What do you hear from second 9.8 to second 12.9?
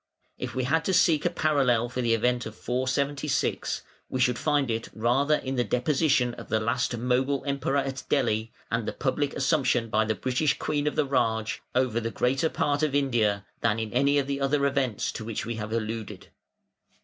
by the British Queen of the "Raj" over the greater part